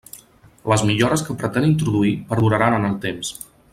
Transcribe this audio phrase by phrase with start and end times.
[0.71, 3.33] Les millores que pretén introduir perduraran en el temps.